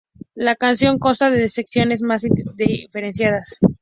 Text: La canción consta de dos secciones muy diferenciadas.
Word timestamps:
La 0.33 0.55
canción 0.55 0.97
consta 0.97 1.29
de 1.29 1.43
dos 1.43 1.53
secciones 1.53 2.01
muy 2.01 2.15
diferenciadas. 2.57 3.59